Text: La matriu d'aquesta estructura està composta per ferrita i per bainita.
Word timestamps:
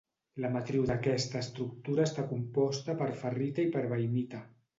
La 0.43 0.49
matriu 0.53 0.87
d'aquesta 0.91 1.37
estructura 1.45 2.07
està 2.09 2.25
composta 2.33 2.97
per 3.03 3.11
ferrita 3.21 3.69
i 3.69 3.69
per 3.79 3.87
bainita. 3.95 4.43